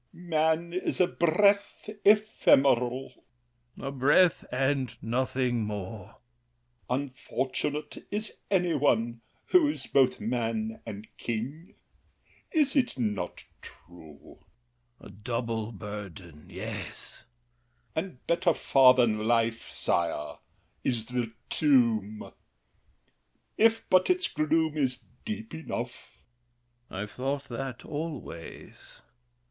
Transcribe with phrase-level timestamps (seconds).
[0.15, 0.29] L'ANGELY.
[0.29, 3.09] Man is a breath ephemeral!
[3.77, 3.87] THE KING.
[3.87, 6.17] A breath, and nothing more!
[6.89, 6.89] L'ANGELY.
[7.29, 11.75] Unfortunate Is any one who is both man and king.
[12.51, 14.39] Is it not true?
[14.99, 15.17] THE KING.
[15.17, 17.25] A double burden—yes.
[17.95, 18.09] L'ANGELY.
[18.11, 20.39] And better far than life, sire,
[20.83, 22.31] is the tomb,
[23.55, 26.17] If but its gloom is deep enough!
[26.89, 27.03] THE KING.
[27.03, 29.01] I've thought That always!